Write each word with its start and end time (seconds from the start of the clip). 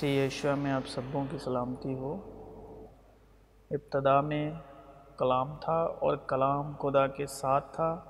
مسیح 0.00 0.26
یشوع 0.26 0.54
میں 0.54 0.72
آپ 0.72 0.88
سبوں 0.88 1.24
کی 1.30 1.38
سلامتی 1.38 1.94
ہو۔ 1.94 2.16
ابتدا 3.70 4.20
میں 4.20 4.52
کلام 5.16 5.56
تھا 5.60 5.74
اور 5.74 6.16
کلام 6.16 6.72
خدا 6.78 7.06
کے 7.06 7.26
ساتھ 7.26 7.74
تھا 7.74 8.00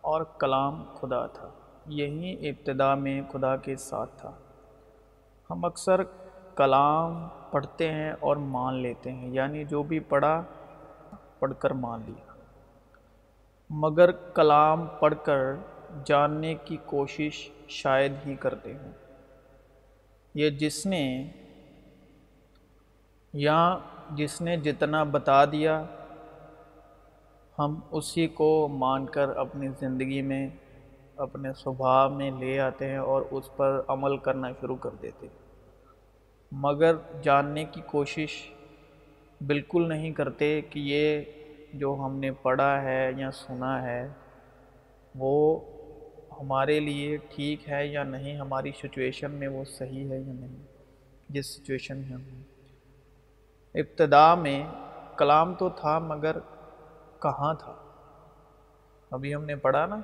اور 0.00 0.24
کلام 0.38 0.84
خدا 1.00 1.26
تھا۔ 1.26 1.48
یہی 1.86 2.48
ابتدا 2.48 2.94
میں 2.94 3.22
خدا 3.32 3.56
کے 3.56 3.76
ساتھ 3.76 4.10
تھا۔ 4.16 4.30
ہم 5.50 5.64
اکثر 5.64 6.02
کلام 6.56 7.28
پڑھتے 7.50 7.92
ہیں 7.92 8.12
اور 8.20 8.36
مان 8.36 8.74
لیتے 8.74 9.12
ہیں 9.12 9.28
یعنی 9.28 9.64
جو 9.64 9.82
بھی 9.82 10.00
پڑھا، 10.00 10.42
پڑھ 11.38 11.52
کر 11.58 11.70
مان 11.70 12.02
لیا۔ 12.06 12.32
مگر 13.70 14.10
کلام 14.10 14.86
پڑھ 14.86 15.14
کر 15.24 15.54
جاننے 16.04 16.54
کی 16.54 16.76
کوشش 16.86 17.50
شاید 17.68 18.12
ہی 18.26 18.34
کرتے 18.34 18.74
ہیں 18.74 18.99
یہ 20.34 20.50
جس 20.58 20.84
نے 20.86 21.02
یا 23.34 23.58
جس 24.16 24.40
نے 24.40 24.56
جتنا 24.56 25.02
بتا 25.12 25.44
دیا، 25.44 25.82
ہم 27.58 27.78
اسی 27.90 28.26
کو 28.34 28.68
مان 28.74 29.06
کر 29.06 29.36
اپنی 29.36 29.68
زندگی 29.80 30.20
میں، 30.22 30.48
اپنے 31.16 31.52
سبھاؤ 31.54 32.08
میں 32.08 32.30
لے 32.30 32.58
آتے 32.60 32.88
ہیں 32.88 32.98
اور 32.98 33.22
اس 33.30 33.48
پر 33.56 33.80
عمل 33.88 34.16
کرنا 34.18 34.50
شروع 34.60 34.76
کر 34.76 34.90
دیتے 35.02 35.26
مگر 36.52 36.94
جاننے 37.22 37.64
کی 37.72 37.80
کوشش 37.86 38.40
بالکل 39.40 39.88
نہیں 39.88 40.12
کرتے 40.12 40.60
کہ 40.70 40.78
یہ 40.78 41.22
جو 41.80 41.94
ہم 42.00 42.16
نے 42.18 42.30
پڑھا 42.42 42.72
ہے 42.82 43.10
یا 43.16 43.30
سنا 43.32 43.82
ہے، 43.82 44.06
وہ 45.14 45.60
ہمارے 46.40 46.80
لیے 46.80 47.16
ٹھیک 47.16 47.68
ہے 47.68 47.86
یا 47.86 48.02
نہیں، 48.02 48.36
ہماری 48.36 48.72
سچویشن 48.82 49.30
میں 49.30 49.48
وہ 49.48 49.64
صحیح 49.64 50.10
ہے 50.10 50.18
یا 50.18 50.32
نہیں، 50.32 50.56
جس 51.28 51.46
سچویشن 51.46 51.96
میں 51.96 52.12
ہم 52.12 52.42
ابتدا 53.74 54.34
میں 54.34 54.64
کلام 55.16 55.54
تو 55.54 55.68
تھا 55.68 55.98
مگر 55.98 56.38
کہاں 57.18 57.54
تھا؟ 57.54 57.74
ابھی 59.10 59.34
ہم 59.34 59.44
نے 59.44 59.56
پڑھا 59.56 59.86
نا 59.86 59.96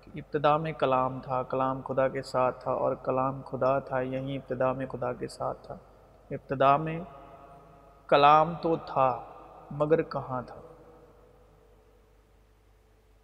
کہ 0.00 0.10
ابتدا 0.14 0.56
میں 0.56 0.72
کلام 0.72 1.20
تھا، 1.20 1.42
کلام 1.42 1.80
خدا 1.82 2.08
کے 2.08 2.22
ساتھ 2.22 2.62
تھا 2.62 2.70
اور 2.70 2.94
کلام 2.94 3.42
خدا 3.42 3.78
تھا 3.78 4.00
یہیں 4.00 4.38
ابتدا 4.38 4.72
میں 4.72 4.86
خدا 4.86 5.12
کے 5.12 5.28
ساتھ 5.28 5.66
تھا۔ 5.66 5.76
ابتدا 6.30 6.76
میں 6.76 7.00
کلام 8.06 8.54
تو 8.62 8.76
تھا 8.76 9.24
مگر 9.70 10.02
کہاں 10.02 10.42
تھا؟ 10.42 10.60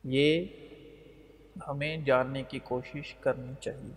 یہ 0.04 0.46
ہمیں 1.68 1.96
جاننے 1.96 2.42
کی 2.42 2.58
کوشش 2.58 3.14
کرنی 3.14 3.52
چاہیے۔ 3.60 3.92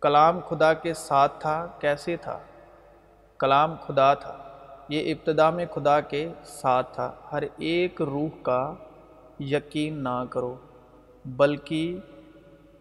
کلام 0.00 0.40
خدا 0.48 0.72
کے 0.72 0.94
ساتھ 0.94 1.40
تھا، 1.40 1.66
کیسے 1.80 2.16
تھا؟ 2.16 2.38
کلام 3.38 3.74
خدا 3.86 4.14
تھا۔ 4.14 4.36
یہ 4.88 5.14
ابتدا 5.14 5.50
میں 5.50 5.66
خدا 5.66 6.00
کے 6.00 6.28
ساتھ 6.44 6.94
تھا۔ 6.94 7.14
ہر 7.32 7.42
ایک 7.56 8.02
روح 8.02 8.28
کا 8.42 8.74
یقین 9.40 10.04
نہ 10.04 10.24
کرو، 10.30 10.56
بلکہ 11.24 11.98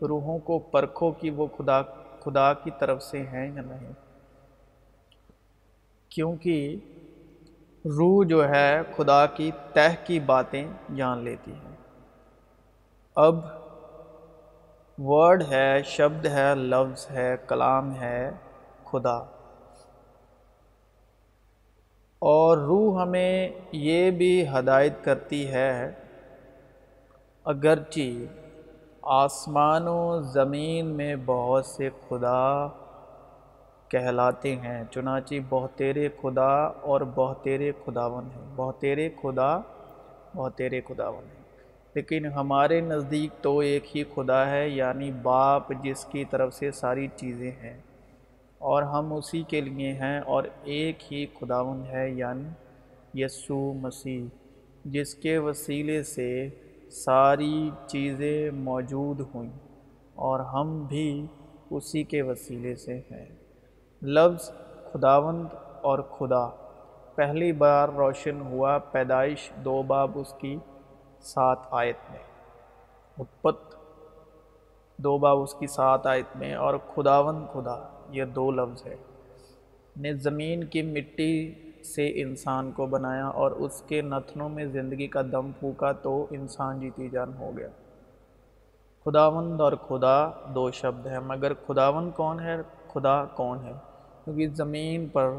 روحوں 0.02 0.40
کو 0.40 0.60
پرکھو 0.60 1.12
کہ 1.12 1.32
وہ 1.32 1.48
خدا 1.48 1.82
خدا 2.20 2.54
کی 2.54 2.72
طرف 2.80 3.04
سے 3.04 3.22
ہیں 3.22 3.52
یا 3.56 3.62
نہیں۔ 3.62 3.92
کیونکہ 6.10 6.76
روح 7.86 8.26
جو 8.26 8.50
ہے، 8.50 8.82
خدا 8.98 9.26
کی 9.26 9.52
تہ 9.74 10.06
کی 10.06 10.20
باتیں 10.20 10.68
جان 10.96 11.24
لیتی 11.24 11.52
ہیں 11.52 11.69
اب 13.16 13.36
ورڈ 14.98 15.44
ہے، 15.50 15.82
شبد 15.86 16.26
ہے، 16.26 16.56
لفظ 16.56 17.12
ہے، 17.12 17.36
کلام 17.48 17.96
ہے، 17.96 18.32
خدا۔ 18.84 19.18
اور 22.20 22.58
روح 22.58 23.02
ہمیں 23.02 23.50
یہ 23.72 24.12
بھی 24.12 24.50
ہدایت 24.50 24.94
کرتی 25.04 25.48
ہے، 25.48 25.92
اگرچہ 27.46 28.26
آسمان 29.02 29.88
و 29.88 30.22
زمین 30.22 30.86
میں 30.86 31.16
بہت 31.26 31.66
سے 31.66 31.90
خدا 32.10 32.68
کہلاتے 33.88 34.56
ہیں، 34.56 34.84
چنانچہ 34.92 35.36
بہتیرے 35.50 36.10
خدا 36.22 36.64
اور 36.66 37.02
بہتیرے 37.16 37.72
خداون 37.86 38.26
ہیں۔ 38.26 38.46
بہتیرے 38.56 39.10
خدا 39.22 39.60
بہتیرے 40.36 40.82
خداون 40.82 41.24
ہیں۔ 41.24 41.39
لیکن 41.94 42.26
ہمارے 42.26 42.82
نزدیک 42.82 43.44
تو 43.44 43.60
ایک 43.60 43.98
ہی 43.98 44.04
خدا 44.16 44.50
ہے 44.50 44.70
یعنی 44.70 45.12
باپ، 45.12 45.64
جس 45.84 46.06
کی 46.06 46.26
طرف 46.26 46.54
سے 46.54 46.72
ساری 46.72 47.08
چیزیں 47.16 47.52
ہیں۔ 47.52 47.78
اور 48.58 48.84
ہم 48.84 49.14
اسی 49.14 49.44
کے 49.44 49.62
لیے 49.62 49.94
ہیں 49.94 50.20
اور 50.20 50.44
ایک 50.64 51.14
ہی 51.14 51.26
خداون 51.26 51.84
ہے 51.92 52.10
یعنی 52.10 52.50
یسو 53.24 53.74
مسیح، 53.74 54.24
جس 54.86 55.16
کے 55.16 55.38
وسیلے 55.38 56.04
سے 56.04 56.50
ساری 56.92 57.70
چیزیں 57.88 58.52
موجود 58.52 59.20
ہوئیں۔ 59.36 59.52
اور 60.16 60.40
ہم 60.40 60.86
بھی 60.88 61.26
اسی 61.70 62.04
کے 62.04 62.22
وسیلے 62.22 62.76
سے 62.76 62.98
ہیں۔ 63.12 63.26
لفظ 64.02 64.52
خداوند 64.94 65.46
اور 65.82 66.00
خدا، 66.00 66.48
پہلی 67.16 67.52
بار 67.52 67.90
روشن 67.90 68.42
ہوا 68.42 68.78
پیدائش 68.78 69.50
دو 69.66 69.82
باب 69.82 70.12
اس 70.16 70.34
کی۔ 70.40 70.58
سات 71.22 71.58
آیت 71.72 72.12
میں۔ 72.12 72.20
اتپت 73.18 73.76
دو 74.98 75.18
باب 75.18 75.42
اس 75.42 75.54
کی 75.54 75.68
سات 75.68 76.08
آیت 76.08 76.36
میں، 76.36 76.54
اور 76.56 76.74
خداون 76.96 77.46
خدا، 77.54 77.78
یہ 78.10 78.26
دو 78.26 78.52
لفظ 78.52 78.86
ہے 78.86 78.96
نے 79.98 80.14
زمین 80.14 80.64
کی 80.64 80.82
مٹی 80.82 81.54
سے 81.86 82.22
انسان 82.22 82.72
کو 82.72 82.86
بنایا، 82.86 83.28
اور 83.28 83.52
اس 83.52 83.82
کے 83.82 84.02
نتنوں 84.02 84.50
میں 84.50 84.66
زندگی 84.66 85.08
کا 85.08 85.22
دم 85.32 85.52
پھونکا 85.60 85.92
تو 85.92 86.26
انسان 86.32 86.80
جیتی 86.80 87.10
جان 87.10 87.34
ہو 87.40 87.52
گیا۔ 87.58 87.68
خداوند 89.06 89.62
اور 89.62 89.74
خدا 89.88 90.30
دو 90.56 90.72
شبد 90.72 91.08
ہیں، 91.08 91.20
مگر 91.20 91.54
خداون 91.68 92.12
کون 92.12 92.40
ہے؟ 92.40 92.56
خدا 92.94 93.26
کون 93.26 93.64
ہے؟ 93.64 93.74
کیونکہ 94.24 94.48
زمین 94.48 95.08
پر 95.08 95.32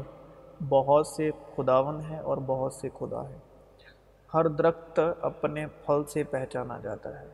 بہت 0.69 1.07
سے 1.07 1.31
خداون 1.55 2.01
ہیں 2.01 2.19
اور 2.19 2.37
بہت 2.45 2.73
سے 2.73 2.89
خدا 2.99 3.29
ہیں۔ 3.29 3.50
ہر 4.33 4.47
درخت 4.47 4.99
اپنے 5.21 5.67
پھل 5.67 6.03
سے 6.03 6.23
پہچانا 6.23 6.79
جاتا 6.79 7.21
ہے۔ 7.21 7.27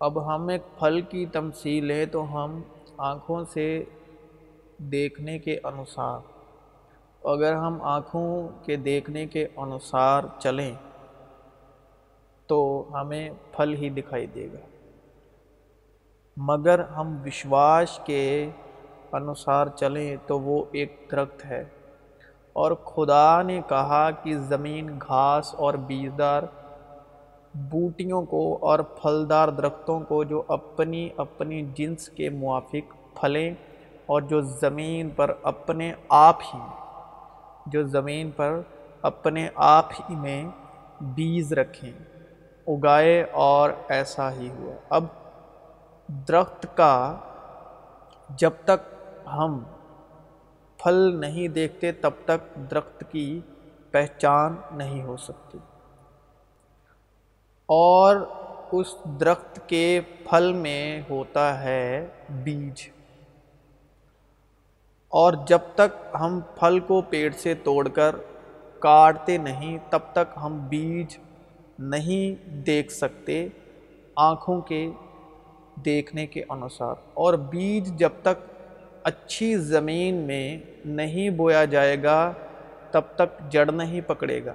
اب 0.00 0.34
ہم 0.34 0.48
ایک 0.48 0.62
پھل 0.78 1.00
کی 1.00 1.26
تمثیل 1.26 1.84
لیں 1.84 2.06
تو 2.06 2.34
ہم 2.34 2.62
آنکھوں 2.96 3.44
سے 3.52 3.84
دیکھنے 4.78 5.38
کے 5.38 5.58
انوسار 5.64 6.20
اگر 7.24 7.52
ہم 7.52 7.82
آنکھوں 7.82 8.48
کے 8.64 8.76
دیکھنے 8.76 9.26
کے 9.26 9.46
انوسار 9.56 10.22
چلیں 10.38 10.74
تو 12.46 12.88
ہمیں 12.92 13.30
پھل 13.52 13.74
ہی 13.74 13.90
دکھائی 13.90 14.26
دے 14.26 14.48
گا۔ 14.52 14.66
مگر 16.36 16.78
ہم 16.78 17.16
وشواس 17.26 18.00
کے 18.04 18.50
انوسار 19.12 19.66
چلیں 19.66 20.16
تو 20.26 20.40
وہ 20.40 20.64
ایک 20.72 21.08
درخت 21.10 21.44
ہے۔ 21.44 21.64
اور 22.58 22.72
خدا 22.72 23.42
نے 23.42 23.60
کہا 23.68 24.10
کہ 24.10 24.36
زمین 24.36 24.98
گھاس 25.08 25.54
اور 25.54 25.74
بیجدار 25.74 26.42
بوٹیوں 27.54 28.22
کو 28.22 28.58
اور 28.60 28.78
پھلدار 28.78 29.48
درختوں 29.48 30.00
کو 30.00 30.24
جو 30.24 30.42
اپنی 30.48 31.08
اپنی 31.16 31.62
جنس 31.74 32.08
کے 32.08 32.30
موافق 32.30 32.94
پھلیں 33.20 33.50
اور 34.06 34.20
جو 34.20 34.40
زمین 34.40 35.10
پر 35.10 35.32
اپنے 35.42 35.92
آپ 36.08 36.36
ہی 36.54 36.60
جو 37.66 37.82
زمین 37.86 38.30
پر 38.30 38.60
اپنے 39.02 39.48
آپ 39.54 39.92
ہی 40.00 40.14
میں 40.14 40.44
بیج 41.00 41.52
رکھیں، 41.52 41.92
اگائے 42.66 43.22
اور 43.32 43.70
ایسا 43.88 44.32
ہی 44.32 44.48
ہوا۔ 44.58 44.74
اب 44.90 45.04
درخت 46.28 46.66
کا 46.74 47.16
جب 48.28 48.50
تک 48.64 48.94
ہم 49.26 49.58
پھل 50.78 51.16
نہیں 51.20 51.48
دیکھتے 51.48 51.92
تب 51.92 52.10
تک 52.24 52.70
درخت 52.70 53.04
کی 53.10 53.40
پہچان 53.90 54.56
نہیں 54.70 55.02
ہو 55.02 55.16
سکتی۔ 55.16 55.58
اور 57.66 58.16
اس 58.72 58.96
درخت 59.20 59.68
کے 59.68 60.00
پھل 60.30 60.52
میں 60.52 61.02
ہوتا 61.10 61.60
ہے 61.60 62.06
بیج۔ 62.30 62.88
اور 65.08 65.32
جب 65.46 65.58
تک 65.74 66.16
ہم 66.20 66.40
پھل 66.40 66.80
کو 66.80 67.02
پیڑ 67.02 67.32
سے 67.32 67.54
توڑ 67.54 67.88
کر 67.88 68.16
کاٹتے 68.78 69.38
نہیں، 69.38 69.78
تب 69.90 69.98
تک 70.12 70.38
ہم 70.42 70.66
بیج 70.68 71.18
نہیں 71.78 72.48
دیکھ 72.48 72.92
سکتے 72.92 73.48
آنکھوں 74.16 74.60
کے 74.60 74.90
دیکھنے 75.84 76.26
کے 76.26 76.42
انوسار۔ 76.48 76.94
اور 77.14 77.34
بیج 77.34 77.98
جب 77.98 78.10
تک 78.22 78.57
اچھی 79.08 79.56
زمین 79.56 80.14
میں 80.14 80.58
نہیں 80.84 81.30
بویا 81.30 81.64
جائے 81.64 82.02
گا، 82.02 82.32
تب 82.90 83.02
تک 83.16 83.50
جڑ 83.50 83.72
نہیں 83.72 84.00
پکڑے 84.00 84.44
گا۔ 84.44 84.52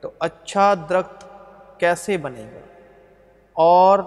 تو 0.00 0.10
اچھا 0.18 0.74
درخت 0.88 1.24
کیسے 1.80 2.16
بنے 2.16 2.44
گا؟ 2.54 2.60
اور 3.52 3.98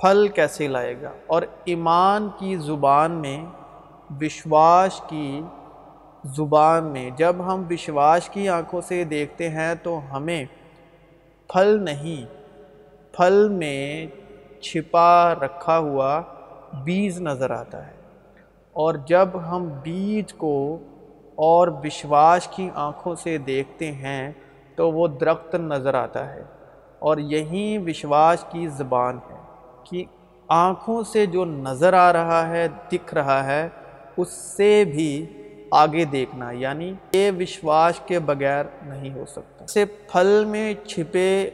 پھل 0.00 0.28
کیسے 0.28 0.68
لائے 0.68 1.02
گا؟ 1.02 1.10
اور 1.26 1.42
ایمان 1.64 2.28
کی 2.38 2.56
زبان 2.56 3.10
میں 3.10 3.44
وشواس 4.20 5.00
کی 5.08 5.42
زبان 6.24 6.84
میں، 6.84 7.10
جب 7.10 7.36
ہم 7.38 7.64
وشواس 7.70 8.28
کی 8.28 8.48
آنکھوں 8.48 8.80
سے 8.80 9.04
دیکھتے 9.04 9.48
ہیں 9.48 9.74
تو 9.82 10.00
ہمیں 10.12 10.44
پھل 11.48 11.82
نہیں، 11.82 12.26
پھل 13.12 13.48
میں 13.48 14.06
چھپا 14.60 15.34
رکھا 15.34 15.78
ہوا 15.78 16.22
بیج 16.84 17.20
نظر 17.20 17.50
آتا 17.50 17.86
ہے۔ 17.86 18.01
اور 18.72 18.94
جب 18.94 19.28
ہم 19.48 19.68
بیج 19.82 20.32
کو 20.32 20.78
اور 21.34 21.68
وشواس 21.68 22.46
کی 22.46 22.70
آنکھوں 22.74 23.14
سے 23.14 23.38
دیکھتے 23.38 23.92
ہیں 23.92 24.32
تو 24.76 24.90
وہ 24.92 25.06
درخت 25.08 25.54
نظر 25.54 25.94
آتا 25.94 26.34
ہے 26.34 26.42
اور 26.98 27.18
یہی 27.18 27.78
وشواس 27.78 28.44
کی 28.50 28.66
زبان 28.68 29.18
ہے 29.30 29.36
کہ 29.84 30.04
آنکھوں 30.48 31.02
سے 31.02 31.26
جو 31.26 31.44
نظر 31.44 31.92
آ 31.92 32.12
رہا 32.12 32.48
ہے، 32.48 32.68
دکھ 32.92 33.14
رہا 33.14 33.46
ہے، 33.46 33.68
اس 34.16 34.28
سے 34.28 34.84
بھی 34.84 35.26
آگے 35.70 36.04
دیکھنا 36.04 36.50
یعنی 36.50 36.92
یہ 37.12 37.30
وشواس 37.40 38.00
کے 38.06 38.18
بغیر 38.18 38.64
نہیں 38.82 39.14
ہو 39.14 39.24
سکتا۔ 39.26 39.66
سے 39.66 39.84
پھل 39.84 40.44
میں 40.44 40.74
چھپے 40.86 41.50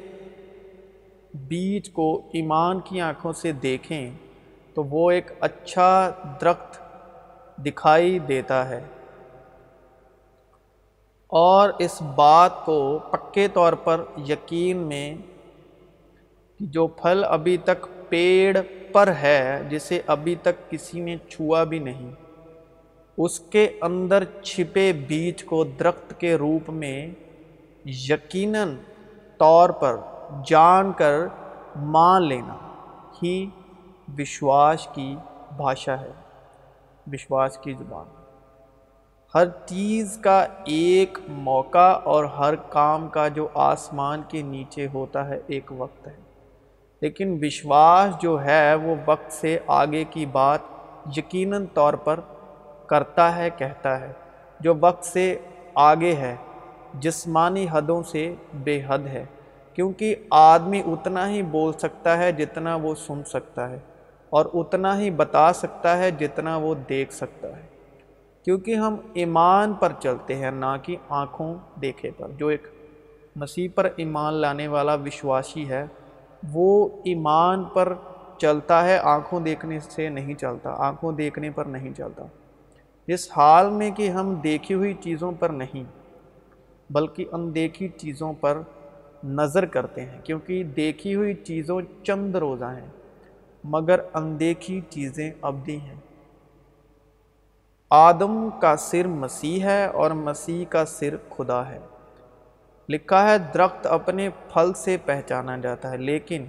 بیج 1.34 1.90
کو 1.90 2.22
ایمان 2.32 2.80
کی 2.80 3.00
آنکھوں 3.00 3.32
سے 3.32 3.52
دیکھیں 3.52 4.10
تو 4.74 4.84
وہ 4.84 5.10
ایک 5.10 5.30
اچھا 5.40 6.10
درخت 6.40 6.87
دکھائی 7.64 8.18
دیتا 8.18 8.68
ہے۔ 8.68 8.80
اور 11.28 11.70
اس 11.78 12.02
بات 12.14 12.64
کو 12.64 12.98
پکے 13.10 13.48
طور 13.48 13.72
پر 13.72 14.04
یقین 14.28 14.76
میں 14.76 15.14
جو 16.60 16.86
پھل 16.86 17.24
ابھی 17.28 17.56
تک 17.56 17.86
پیڑ 18.08 18.58
پر 18.92 19.08
ہے، 19.08 19.62
جسے 19.70 20.00
ابھی 20.06 20.34
تک 20.42 20.70
کسی 20.70 21.00
نے 21.00 21.16
چھوا 21.28 21.64
بھی 21.64 21.78
نہیں، 21.78 22.10
اس 23.18 23.40
کے 23.40 23.78
اندر 23.80 24.24
چھپے 24.42 24.92
بیج 24.92 25.44
کو 25.44 25.64
درخت 25.64 26.20
کے 26.20 26.34
روپ 26.34 26.70
میں 26.70 27.10
یقیناً 27.84 28.76
طور 29.38 29.70
پر 29.70 29.96
جان 30.46 30.92
کر 30.92 31.14
مان 31.76 32.28
لینا 32.28 32.56
ہی 33.22 33.50
وشواس 34.18 34.88
کی 34.92 35.16
بھاشا 35.56 36.00
ہے۔ 36.00 36.10
وشواس 37.12 37.58
کی 37.58 37.72
زبان۔ 37.72 38.06
ہر 39.34 39.44
چیز 39.66 40.18
کا 40.22 40.46
ایک 40.64 41.18
موقع 41.28 41.98
اور 42.04 42.24
ہر 42.24 42.54
کام 42.56 43.08
کا 43.08 43.28
جو 43.28 43.48
آسمان 43.54 44.22
کے 44.28 44.42
نیچے 44.42 44.88
ہوتا 44.94 45.28
ہے، 45.28 45.40
ایک 45.46 45.72
وقت 45.78 46.06
ہے۔ 46.06 46.16
لیکن 47.00 47.38
وشواس 47.42 48.22
جو 48.22 48.44
ہے، 48.44 48.74
وہ 48.74 48.94
وقت 49.06 49.32
سے 49.32 49.58
آگے 49.66 50.04
کی 50.04 50.26
بات 50.26 50.60
یقیناً 51.16 51.66
طور 51.74 51.94
پر 51.94 52.20
کرتا 52.86 53.36
ہے، 53.36 53.50
کہتا 53.50 54.00
ہے۔ 54.00 54.12
جو 54.60 54.74
وقت 54.80 55.04
سے 55.04 55.38
آگے 55.74 56.14
ہے، 56.14 56.36
جسمانی 56.94 57.66
حدوں 57.72 58.02
سے 58.02 58.34
بے 58.54 58.82
حد 58.86 59.06
ہے۔ 59.06 59.24
کیونکہ 59.74 60.16
آدمی 60.30 60.82
اتنا 60.86 61.28
ہی 61.28 61.42
بول 61.42 61.72
سکتا 61.72 62.18
ہے 62.18 62.32
جتنا 62.32 62.74
وہ 62.74 62.94
سن 62.94 63.24
سکتا 63.24 63.70
ہے۔ 63.70 63.78
اور 64.30 64.46
اتنا 64.54 64.98
ہی 65.00 65.10
بتا 65.10 65.52
سکتا 65.52 65.98
ہے 65.98 66.10
جتنا 66.10 66.56
وہ 66.56 66.74
دیکھ 66.88 67.12
سکتا 67.12 67.48
ہے۔ 67.48 67.62
کیونکہ 68.44 68.74
ہم 68.74 68.96
ایمان 69.14 69.72
پر 69.72 69.92
چلتے 70.00 70.34
ہیں، 70.34 70.50
نہ 70.50 70.76
کہ 70.82 70.96
آنکھوں 71.08 71.54
دیکھے 71.82 72.10
پر۔ 72.10 72.28
جو 72.28 72.46
ایک 72.46 72.62
مسیح 73.36 73.68
پر 73.74 73.88
ایمان 73.96 74.34
لانے 74.34 74.68
والا 74.68 74.94
وشواسی 74.94 75.68
ہے، 75.68 75.86
وہ 76.52 76.88
ایمان 77.04 77.64
پر 77.64 77.92
چلتا 78.38 78.84
ہے، 78.84 78.98
آنکھوں 78.98 79.40
دیکھنے 79.40 79.80
سے 79.80 80.08
نہیں 80.08 80.34
چلتا۔ 80.34 80.70
آنکھوں 80.70 81.12
دیکھنے 81.12 81.50
پر 81.50 81.64
نہیں 81.64 81.94
چلتا۔ 81.94 82.24
اس 83.06 83.28
حال 83.36 83.70
میں 83.70 83.90
کہ 83.90 84.08
ہم 84.08 84.34
دیکھی 84.34 84.74
ہوئی 84.74 84.94
چیزوں 84.94 85.32
پر 85.32 85.48
نہیں، 85.48 85.84
بلکہ 86.92 87.24
اندیکھی 87.32 87.88
چیزوں 87.88 88.32
پر 88.32 88.58
نظر 89.24 89.64
کرتے 89.64 90.00
ہیں۔ 90.00 90.20
کیونکہ 90.24 90.64
دیکھی 90.64 91.14
ہوئی 91.14 91.34
چیزوں 91.34 91.80
چند 92.02 92.34
روزہ 92.34 92.64
ہیں۔ 92.64 92.86
مگر 93.64 94.00
اندیکھی 94.14 94.80
چیزیں 94.90 95.32
ابدی 95.42 95.76
ہیں۔ 95.76 95.94
آدم 97.90 98.48
کا 98.60 98.76
سر 98.76 99.06
مسیح 99.06 99.62
ہے 99.62 99.86
اور 99.86 100.10
مسیح 100.10 100.64
کا 100.64 100.84
سر 100.84 101.16
خدا 101.36 101.68
ہے۔ 101.68 101.78
لکھا 102.88 103.30
ہے، 103.30 103.38
درخت 103.38 103.86
اپنے 103.86 104.30
پھل 104.52 104.72
سے 104.72 104.96
پہچانا 105.04 105.56
جاتا 105.56 105.90
ہے، 105.90 105.96
لیکن 105.96 106.44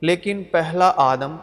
لیکن 0.00 0.42
پہلا 0.50 0.92
آدم 0.96 1.36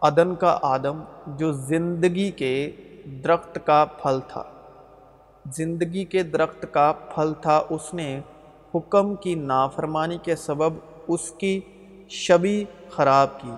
ادن 0.00 0.34
کا 0.34 0.58
آدم 0.62 1.02
جو 1.26 1.52
زندگی 1.52 2.30
کے 2.30 2.70
درخت 3.24 3.58
کا 3.64 3.84
پھل 3.84 4.18
تھا۔ 4.28 4.42
زندگی 5.52 6.04
کے 6.04 6.22
درخت 6.22 6.66
کا 6.70 6.92
پھل 6.92 7.32
تھا، 7.40 7.62
اس 7.70 7.94
نے 7.94 8.20
حکم 8.74 9.14
کی 9.14 9.34
نافرمانی 9.34 10.18
کے 10.18 10.36
سبب 10.36 10.72
اس 11.08 11.30
کی 11.30 11.60
شبی 12.10 12.64
خراب 12.90 13.40
کی، 13.40 13.52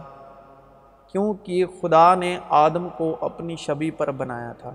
کیونکہ 1.07 1.65
خدا 1.81 2.15
نے 2.15 2.39
آدم 2.49 2.89
کو 2.89 3.17
اپنی 3.21 3.57
شبی 3.57 3.91
پر 3.91 4.11
بنایا 4.11 4.53
تھا۔ 4.53 4.75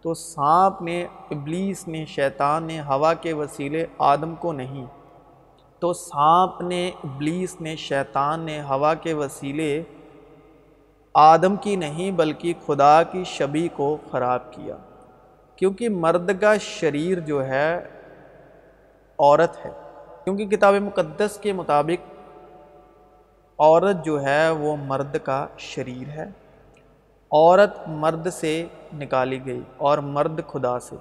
تو 0.00 0.14
سانپ 0.14 0.82
نے، 0.82 1.06
ابلیس 1.30 1.88
نے، 1.88 2.04
شیطان 2.06 2.64
نے، 2.64 2.80
ہوا 2.80 3.14
کے 3.14 3.32
وسیلے 3.32 3.86
آدم 3.98 4.34
کو 4.34 4.52
نہیں۔ 4.52 4.86
تو 5.78 5.92
سانپ 5.92 6.60
نے، 6.60 6.90
ابلیس 7.04 7.60
نے، 7.60 7.76
شیطان 7.76 8.40
نے، 8.40 8.62
ہوا 8.62 8.94
کے 8.94 9.14
وسیلے 9.14 9.82
آدم 11.14 11.56
کی 11.56 11.76
نہیں، 11.76 12.10
بلکہ 12.10 12.54
خدا 12.66 13.02
کی 13.02 13.24
شبی 13.24 13.68
کو 13.68 13.96
خراب 14.10 14.52
کیا۔ 14.52 14.76
کیونکہ 15.56 15.88
مرد 15.88 16.40
کا 16.40 16.56
شریر 16.56 17.20
جو 17.20 17.44
ہے، 17.44 17.88
عورت 19.18 19.66
ہے۔ 19.66 19.70
کیونکہ 20.24 20.46
کتاب 20.46 20.74
مقدس 20.74 21.38
کے 21.40 21.52
مطابق 21.52 22.13
عورت 23.58 24.04
جو 24.04 24.22
ہے 24.22 24.50
وہ 24.50 24.76
مرد 24.76 25.16
کا 25.24 25.46
شریر 25.58 26.08
ہے۔ 26.10 26.24
عورت 27.32 27.78
مرد 27.86 28.28
سے 28.28 28.66
نکالی 28.94 29.46
گئی 29.46 29.62
اور 29.76 29.98
مرد 29.98 30.40
خدا 30.46 30.80
سے۔ 30.80 30.96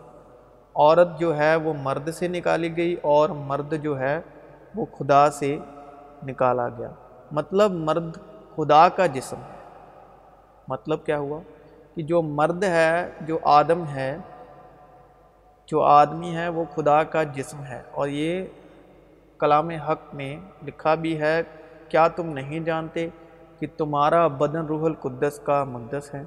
عورت 0.75 1.19
جو 1.19 1.37
ہے 1.37 1.55
وہ 1.55 1.73
مرد 1.73 2.11
سے 2.11 2.27
نکالی 2.27 2.77
گئی 2.77 2.95
اور 3.01 3.29
مرد 3.29 3.73
جو 3.81 3.99
ہے 3.99 4.19
وہ 4.75 4.85
خدا 4.85 5.31
سے 5.31 5.57
نکالا 6.27 6.67
گیا۔ 6.67 6.89
مطلب 7.31 7.71
مرد 7.71 8.17
خدا 8.55 8.89
کا 8.89 9.05
جسم۔ 9.05 9.35
ہے 9.35 9.57
مطلب 10.67 11.05
کیا 11.05 11.17
ہوا؟ 11.17 11.39
کہ 11.95 12.03
جو 12.03 12.21
مرد 12.21 12.63
ہے، 12.63 13.09
جو 13.21 13.39
آدم 13.43 13.87
ہے، 13.87 14.17
جو 15.65 15.81
آدمی 15.81 16.35
ہے 16.35 16.47
وہ 16.49 16.63
خدا 16.75 17.03
کا 17.03 17.23
جسم 17.23 17.63
ہے۔ 17.63 17.81
اور 17.91 18.07
یہ 18.07 18.45
کلام 19.39 19.69
حق 19.69 20.15
میں 20.15 20.37
لکھا 20.65 20.95
بھی 20.95 21.21
ہے۔ 21.21 21.41
کیا 21.93 22.07
تم 22.07 22.25
نہیں 22.25 22.59
جانتے 22.59 23.09
کہ 23.59 23.67
تمہارا 23.77 24.27
بدن 24.27 24.65
روح 24.65 24.85
القدس 24.85 25.39
کا 25.43 25.63
مقدس 25.63 26.13
ہے 26.13 26.23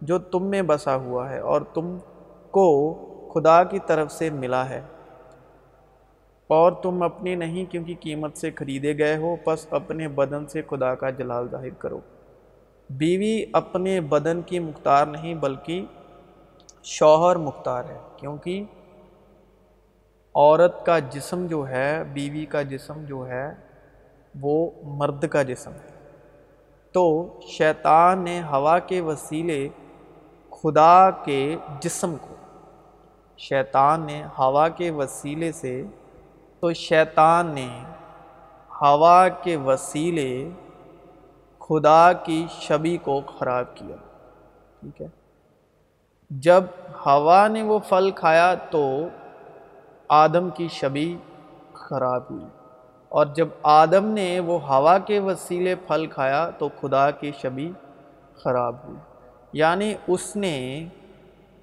جو 0.00 0.18
تم 0.18 0.46
میں 0.46 0.62
بسا 0.62 0.96
ہوا 0.96 1.30
ہے 1.30 1.38
اور 1.38 1.60
تم 1.74 1.98
کو 2.50 2.66
خدا 3.34 3.64
کی 3.64 3.78
طرف 3.86 4.12
سے 4.12 4.30
ملا 4.30 4.68
ہے؟ 4.68 4.80
اور 6.46 6.72
تم 6.72 7.02
اپنی 7.02 7.34
نہیں 7.34 7.64
کیونکہ 7.64 7.94
قیمت 8.00 8.36
سے 8.36 8.50
خریدے 8.50 8.98
گئے 8.98 9.16
ہو، 9.16 9.36
پس 9.44 9.66
اپنے 9.70 10.08
بدن 10.08 10.46
سے 10.46 10.62
خدا 10.62 10.94
کا 10.94 11.10
جلال 11.10 11.48
ظاہر 11.48 11.74
کرو۔ 11.78 12.00
بیوی 12.90 13.44
اپنے 13.52 14.00
بدن 14.00 14.42
کی 14.42 14.58
مختار 14.58 15.06
نہیں 15.06 15.34
بلکہ 15.34 15.84
شوہر 16.82 17.36
مختار 17.36 17.84
ہے، 17.84 17.98
کیونکہ 18.16 18.64
عورت 20.34 20.86
کا 20.86 20.98
جسم 20.98 21.46
جو 21.46 21.68
ہے، 21.68 22.02
بیوی 22.12 22.46
کا 22.46 22.62
جسم 22.62 23.04
جو 23.04 23.28
ہے 23.28 23.73
وہ 24.40 24.70
مرد 24.82 25.28
کا 25.28 25.42
جسم 25.42 25.70
ہے۔ 25.70 25.94
تو 26.92 27.38
شیطان 27.48 28.18
نے 28.18 28.42
ہوا 28.42 28.78
کے 28.78 29.00
وسیلے 29.00 29.68
خدا 30.50 31.10
کے 31.10 31.56
جسم 31.80 32.16
کو، 32.20 32.34
شیطان 33.38 34.00
نے 34.00 34.24
ہوا 34.38 34.68
کے 34.68 34.90
وسیلے 34.90 35.52
سے، 35.52 35.84
تو 36.60 36.72
شیطان 36.72 37.46
نے 37.46 37.68
ہوا 38.80 39.28
کے 39.28 39.56
وسیلے 39.56 40.50
خدا 41.60 42.12
کی 42.12 42.46
شبی 42.50 42.96
کو 42.96 43.20
خراب 43.20 43.76
کیا۔ 43.76 43.96
ٹھیک 44.80 45.02
ہے۔ 45.02 45.06
جب 46.30 46.64
ہوا 47.06 47.48
نے 47.48 47.62
وہ 47.62 47.78
پھل 47.78 48.10
کھایا 48.10 48.54
تو 48.54 49.08
آدم 50.08 50.50
کی 50.50 50.68
شبی 50.68 51.16
خراب 51.72 52.22
ہوئی۔ 52.30 52.63
اور 53.14 53.26
جب 53.26 53.48
آدم 53.62 54.06
نے 54.06 54.40
وہ 54.40 54.58
ہوا 54.60 54.98
کے 54.98 55.18
وسیلے 55.18 55.74
پھل 55.74 56.06
کھایا 56.06 56.50
تو 56.58 56.68
خدا 56.80 57.10
کی 57.10 57.32
شبی 57.42 57.72
خراب 58.36 58.74
ہوئی۔ 58.84 58.98
یعنی 59.52 59.94
اس 60.08 60.36
نے 60.36 60.86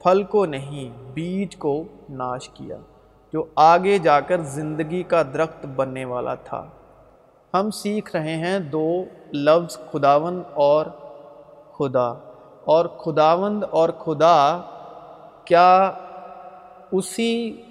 پھل 0.03 0.24
کو 0.24 0.46
نہیں، 0.46 1.10
بیج 1.13 1.55
کو 1.55 1.84
ناش 2.10 2.50
کیا، 2.50 2.77
جو 3.34 3.46
آگے 3.55 3.98
جا 3.98 4.20
کر 4.20 4.38
زندگی 4.38 5.03
کا 5.03 5.22
درخت 5.34 5.65
بننے 5.65 6.05
والا 6.05 6.36
تھا۔ 6.36 6.65
ہم 7.53 7.72
سیکھ 7.72 8.15
رہے 8.15 8.36
ہیں 8.36 8.60
دو 8.60 9.03
لفظ 9.34 9.77
خداون 9.91 10.41
اور 10.53 10.86
خدا۔ 11.74 12.13
اور 12.65 12.86
خداوند 12.86 13.63
اور 13.72 13.89
خدا 13.89 14.62
کیا 15.46 15.91
اسی 16.91 17.62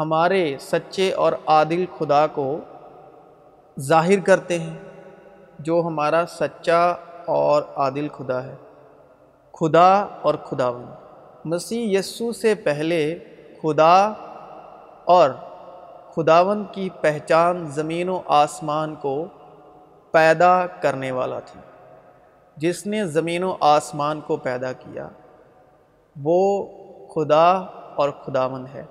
ہمارے 0.00 0.56
سچے 0.60 1.12
اور 1.12 1.32
عادل 1.46 1.84
خدا 1.98 2.26
کو 2.26 2.58
ظاہر 3.80 4.20
کرتے 4.20 4.58
ہیں، 4.58 4.78
جو 5.58 5.82
ہمارا 5.86 6.24
سچا 6.28 6.94
اور 7.26 7.62
عادل 7.76 8.08
خدا 8.08 8.44
ہے۔ 8.44 8.54
خدا 9.52 10.06
اور 10.22 10.34
خداوند۔ 10.34 10.86
مسیح 11.44 11.98
یسو 11.98 12.32
سے 12.32 12.54
پہلے 12.54 13.18
خدا 13.62 14.12
اور 15.04 15.30
خداون 16.14 16.64
کی 16.72 16.88
پہچان 17.00 17.66
زمین 17.66 18.08
و 18.08 18.20
آسمان 18.26 18.94
کو 18.94 19.24
پیدا 20.10 20.66
کرنے 20.66 21.12
والا 21.12 21.40
تھی۔ 21.40 21.60
جس 22.56 22.86
نے 22.86 23.06
زمین 23.06 23.42
و 23.42 23.56
آسمان 23.60 24.20
کو 24.20 24.36
پیدا 24.36 24.72
کیا، 24.72 25.08
وہ 26.22 26.66
خدا 27.14 27.50
اور 27.96 28.10
خداون 28.10 28.66
ہے۔ 28.74 28.84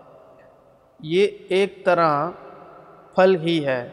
یہ 0.99 1.27
ایک 1.49 1.85
طرح 1.85 2.29
پھل 3.15 3.35
ہی 3.35 3.65
ہے۔ 3.65 3.89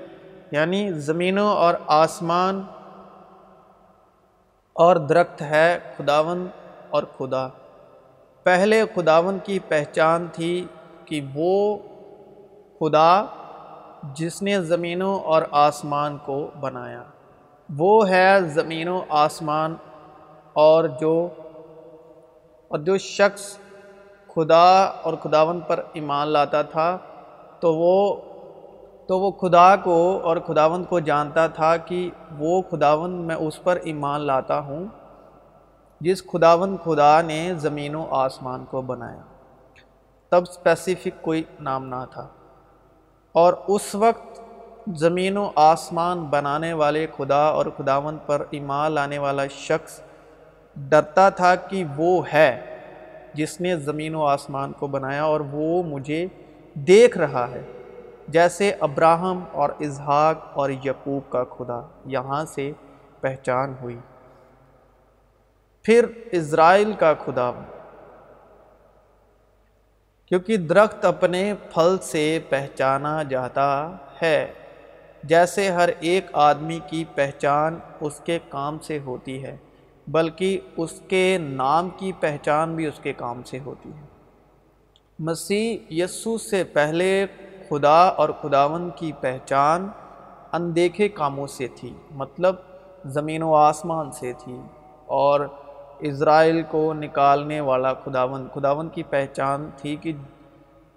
یعنی 0.51 0.93
زمینوں 0.93 1.49
اور 1.49 1.75
آسمان 1.87 2.63
اور 4.73 4.97
درخت 4.97 5.43
ہے 5.43 5.79
خداون 5.97 6.47
اور 6.91 7.03
خدا۔ 7.19 7.49
پہلے 8.43 8.83
خداون 8.95 9.39
کی 9.45 9.59
پہچان 9.59 10.27
تھی 10.33 10.67
کہ 11.05 11.21
وہ 11.35 11.79
خدا 12.81 13.25
جس 14.15 14.43
نے 14.43 14.61
زمینوں 14.61 15.21
اور 15.21 15.43
آسمان 15.51 16.19
کو 16.25 16.51
بنایا۔ 16.61 17.03
وہ 17.77 18.09
ہے 18.09 18.41
زمین 18.41 18.89
و 18.89 19.01
آسمان 19.09 19.75
اور 20.53 20.85
جو 20.85 21.29
اور 22.69 22.79
جو 22.79 22.99
شخص 22.99 23.59
خدا 24.37 24.85
اور 24.85 25.15
خداون 25.23 25.61
پر 25.61 25.81
ایمان 25.93 26.29
لاتا 26.29 26.63
تھا 26.63 26.99
تو 27.61 27.75
وہ 27.75 28.17
تو 29.07 29.21
وہ 29.21 29.31
خدا 29.31 29.77
کو 29.77 30.21
اور 30.23 30.37
خداون 30.37 30.85
کو 30.85 31.01
جانتا 31.01 31.47
تھا 31.47 31.77
کہ 31.77 32.11
وہ 32.39 32.63
خداون 32.71 33.11
میں 33.11 33.35
اس 33.35 33.63
پر 33.63 33.77
ایمان 33.77 34.21
لاتا 34.21 34.59
ہوں 34.59 34.85
جس 36.01 36.27
خداون 36.27 36.77
خدا 36.85 37.23
نے 37.23 37.53
زمین 37.57 37.95
و 37.95 38.07
آسمان 38.11 38.65
کو 38.65 38.83
بنایا۔ 38.83 39.21
تب 40.31 40.43
اسپیسیفک 40.43 41.23
کوئی 41.23 41.43
نام 41.61 41.87
نہ 41.87 42.05
تھا۔ 42.11 42.27
اور 43.33 43.53
اس 43.67 43.95
وقت 43.95 44.41
زمین 44.95 45.37
و 45.37 45.51
آسمان 45.55 46.25
بنانے 46.25 46.73
والے 46.73 47.07
خدا 47.17 47.47
اور 47.47 47.67
خداون 47.77 48.17
پر 48.27 48.45
ایمان 48.51 48.93
لانے 48.93 49.19
والا 49.19 49.47
شخص 49.47 50.01
ڈرتا 50.77 51.29
تھا 51.29 51.55
کہ 51.55 51.85
وہ 51.97 52.23
ہے۔ 52.33 52.76
جس 53.37 53.61
نے 53.61 53.77
زمین 53.77 54.15
و 54.15 54.23
آسمان 54.25 54.73
کو 54.73 54.87
بنایا 54.87 55.25
اور 55.25 55.41
وہ 55.53 55.83
مجھے 55.83 56.27
دیکھ 56.75 57.19
رہا 57.19 57.47
ہے، 57.51 57.63
جیسے 58.29 58.73
ابراہم 58.81 59.45
اور 59.53 59.71
اظہاق 59.81 60.47
اور 60.53 60.71
یقوب 60.85 61.31
کا 61.33 61.45
خدا 61.45 61.81
یہاں 62.05 62.45
سے 62.45 62.71
پہچان 63.21 63.75
ہوئی۔ 63.81 63.99
پھر 65.85 66.07
اسرائیل 66.33 66.93
کا 66.93 67.13
خدا 67.25 67.51
کیونکہ 70.31 70.57
درخت 70.57 71.05
اپنے 71.05 71.43
پھل 71.75 71.97
سے 72.03 72.39
پہچانا 72.49 73.23
جاتا 73.23 73.69
ہے، 74.23 74.47
جیسے 75.23 75.69
ہر 75.71 75.91
ایک 76.01 76.27
آدمی 76.33 76.79
کی 76.87 77.05
پہچان 77.15 77.79
اس 78.01 78.21
کے 78.25 78.39
کام 78.49 78.79
سے 78.79 78.99
ہوتی 78.99 79.43
ہے۔ 79.45 79.57
بلکہ 80.09 80.61
اس 80.77 81.03
کے 81.09 81.39
نام 81.41 81.89
کی 81.97 82.13
پہچان 82.21 82.77
بھی 82.77 82.87
اس 82.87 82.99
کے 83.03 83.13
کام 83.13 83.43
سے 83.43 83.59
ہوتی 83.67 83.89
ہے۔ 83.89 84.05
مسیح 85.19 85.79
یسو 85.91 86.39
سے 86.39 86.65
پہلے 86.65 87.27
خدا 87.69 88.09
اور 88.09 88.29
خداون 88.43 88.91
کی 88.97 89.13
پہچان 89.21 89.89
اندیکھے 90.53 91.09
کاموں 91.09 91.47
سے 91.47 91.69
تھی 91.75 91.95
مطلب 92.11 92.55
زمین 93.05 93.43
و 93.43 93.55
آسمان 93.55 94.13
سے 94.13 94.33
تھی 94.39 94.61
اور 95.07 95.41
اسرائیل 95.99 96.63
کو 96.71 96.93
نکالنے 96.93 97.61
والا 97.61 97.95
خداون۔ 97.95 98.47
خداون 98.55 98.89
کی 98.89 99.03
پہچان 99.03 99.71
تھی 99.77 99.97
کہ 99.97 100.13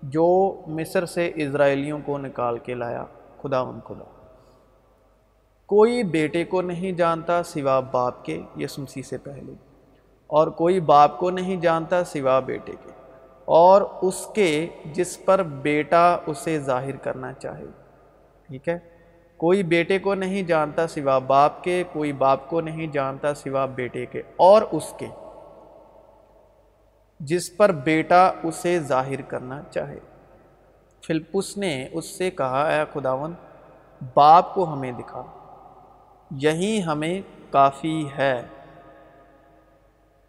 جو 0.03 0.61
مصر 0.67 1.05
سے 1.05 1.31
اسرائیلیوں 1.35 1.99
کو 2.05 2.17
نکال 2.17 2.57
کے 2.57 2.73
لایا، 2.73 3.05
خداون 3.41 3.79
خدا 3.87 4.03
کوئی 5.69 6.03
بیٹے 6.03 6.43
کو 6.45 6.61
نہیں 6.61 6.91
جانتا 6.91 7.41
سوا 7.43 7.79
باپ 7.91 8.23
کے 8.25 8.41
یس 8.57 8.77
مسیح 8.79 9.03
سے 9.03 9.17
پہلے، 9.17 9.53
اور 10.29 10.47
کوئی 10.57 10.79
باپ 10.81 11.17
کو 11.19 11.29
نہیں 11.29 11.57
جانتا 11.61 12.03
سوا 12.03 12.39
بیٹے 12.39 12.73
کے، 12.83 12.91
اور 13.47 13.81
اس 14.01 14.25
کے 14.35 14.67
جس 14.93 15.17
پر 15.25 15.43
بیٹا 15.63 16.05
اسے 16.27 16.59
ظاہر 16.59 16.95
کرنا 16.97 17.33
چاہے۔ 17.33 17.65
ٹھیک 18.49 18.69
ہے؟ 18.69 18.77
کوئی 19.39 19.63
بیٹے 19.63 19.99
کو 19.99 20.13
نہیں 20.15 20.43
جانتا 20.43 20.87
سوا 20.87 21.17
باپ 21.27 21.63
کے، 21.63 21.83
کوئی 21.93 22.13
باپ 22.13 22.49
کو 22.49 22.61
نہیں 22.61 22.87
جانتا 22.87 23.33
سوا 23.33 23.65
بیٹے 23.75 24.05
کے، 24.05 24.21
اور 24.37 24.61
اس 24.71 24.93
کے 24.97 25.07
جس 27.19 27.55
پر 27.57 27.71
بیٹا 27.85 28.31
اسے 28.43 28.79
ظاہر 28.79 29.21
کرنا 29.21 29.61
چاہے۔ 29.71 29.99
فلپس 31.03 31.57
نے 31.57 31.73
اس 31.91 32.17
سے 32.17 32.29
کہا، 32.31 32.67
اے 32.67 32.83
خداون 32.93 33.33
باپ 34.15 34.53
کو 34.53 34.73
ہمیں 34.73 34.91
دکھا۔ 34.91 35.23
یہی 36.31 36.83
ہمیں 36.83 37.21
کافی 37.51 38.07
ہے۔ 38.17 38.41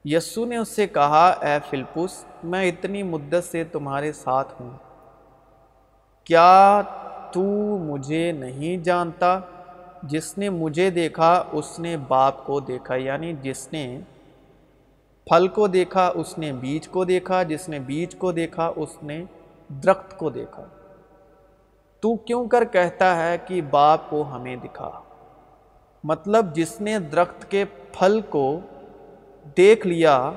یسو 0.04 0.44
نے 0.44 0.56
اس 0.56 0.68
سے 0.68 0.86
کہا، 0.86 1.28
اے 1.28 1.58
فلپس، 1.68 2.24
میں 2.44 2.68
اتنی 2.68 3.02
مدت 3.02 3.44
سے 3.44 3.64
تمہارے 3.64 4.12
ساتھ 4.12 4.62
ہوں۔ 4.62 4.70
کیا 6.24 6.82
تو 7.32 7.42
مجھے 7.78 8.32
نہیں 8.32 8.84
جانتا؟ 8.84 9.40
جس 10.02 10.38
نے 10.38 10.48
مجھے 10.48 10.90
دیکھا، 10.90 11.44
اس 11.52 11.80
نے 11.80 11.96
باپ 11.96 12.46
کو 12.46 12.60
دیکھا۔ 12.60 12.94
یعنی 12.94 13.32
جس 13.42 13.72
نے 13.72 14.00
پھل 15.24 15.48
کو 15.48 15.66
دیکھا، 15.66 16.12
اس 16.14 16.38
نے 16.38 16.52
بیج 16.52 16.88
کو 16.88 17.04
دیکھا۔ 17.04 17.42
جس 17.42 17.68
نے 17.68 17.78
بیج 17.78 18.14
کو 18.14 18.32
دیکھا، 18.32 18.72
اس 18.76 19.02
نے 19.02 19.24
درخت 19.68 20.18
کو 20.18 20.30
دیکھا۔ 20.30 20.64
تو 22.00 22.16
کیوں 22.16 22.48
کر 22.48 22.64
کہتا 22.64 23.28
ہے 23.28 23.38
کہ 23.46 23.62
باپ 23.62 24.00
کو 24.10 24.22
ہمیں 24.22 24.56
دکھا؟ 24.56 24.90
مطلب 26.04 26.54
جس 26.54 26.80
نے 26.80 26.98
درخت 26.98 27.50
کے 27.50 27.64
پھل 27.92 28.20
کو 28.28 28.60
دیکھ 29.56 29.86
لیا، 29.86 30.32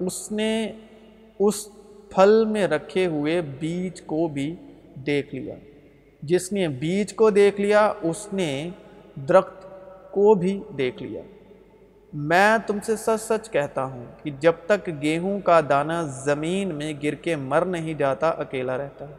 اس 0.00 0.32
نے 0.32 0.72
اس 1.38 1.68
پھل 2.10 2.44
میں 2.44 2.68
رکھے 2.68 3.06
ہوئے 3.06 3.40
بیج 3.40 4.02
کو 4.02 4.28
بھی 4.28 4.56
دیکھ 4.94 5.34
لیا۔ 5.34 5.54
جس 6.22 6.52
نے 6.52 6.68
بیج 6.68 7.14
کو 7.14 7.30
دیکھ 7.30 7.60
لیا، 7.60 7.92
اس 8.02 8.32
نے 8.32 8.70
درخت 9.28 9.62
کو 10.10 10.34
بھی 10.34 10.62
دیکھ 10.78 11.02
لیا۔ 11.02 11.22
میں 12.12 12.58
تم 12.66 12.78
سے 12.82 12.96
سچ 12.96 13.22
سچ 13.22 13.50
کہتا 13.50 13.84
ہوں 13.84 14.04
کہ 14.22 14.30
جب 14.30 14.52
تک 14.66 14.90
گیہوں 15.02 15.40
کا 15.40 15.60
دانہ 15.68 15.92
زمین 16.24 16.74
میں 16.74 16.92
گر 17.02 17.14
کے 17.14 17.36
مر 17.36 17.64
نہیں 17.64 17.94
جاتا، 17.94 18.28
اکیلا 18.28 18.78
رہتا 18.78 19.08
ہے۔ 19.08 19.14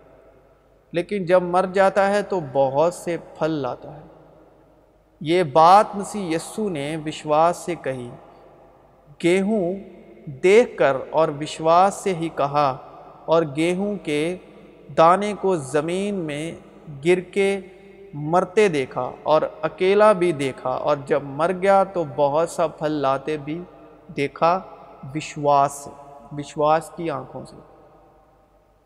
لیکن 0.92 1.26
جب 1.26 1.42
مر 1.42 1.66
جاتا 1.74 2.10
ہے 2.10 2.22
تو 2.22 2.40
بہت 2.54 2.94
سے 2.94 3.18
پھل 3.40 3.52
لاتا 3.52 3.98
ہے۔ 3.98 4.17
یہ 5.22 5.44
بات 5.44 5.96
مسیح 5.96 6.36
یسو 6.36 6.68
نے 6.70 6.96
وشواس 7.06 7.58
سے 7.58 7.76
کہی، 7.84 8.10
گیہوں 9.24 9.74
دیکھ 10.44 10.78
کر 10.78 10.98
اور 11.10 11.30
وشواس 11.40 11.94
سے 11.94 12.14
ہی 12.16 12.30
کہا، 12.36 12.70
اور 13.26 13.44
گیہوں 13.56 13.96
کے 14.04 14.38
دانے 14.98 15.34
کو 15.42 15.56
زمین 15.72 16.16
میں 16.26 16.52
گر 17.06 17.20
کے 17.32 17.60
مرتے 18.14 18.68
دیکھا 18.68 19.10
اور 19.24 19.42
اکیلا 19.62 20.12
بھی 20.14 20.32
دیکھا، 20.32 20.70
اور 20.70 20.98
جب 21.08 21.24
مر 21.40 21.52
گیا 21.62 21.84
تو 21.94 22.04
بہت 22.16 22.50
سا 22.50 22.68
پھل 22.68 22.92
لاتے 23.02 23.38
بھی 23.46 23.60
دیکھا 24.18 24.60
وشواس 25.16 25.72
سے، 25.74 25.90
وشواس 26.38 26.92
کی 26.96 27.10
آنکھوں 27.10 27.44
سے۔ 27.46 27.56